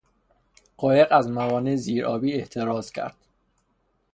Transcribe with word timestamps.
قایق 0.77 1.07
از 1.11 1.27
موانع 1.29 1.75
زیر 1.75 2.05
آبی 2.05 2.33
احتراز 2.33 2.91
کرد. 2.91 3.15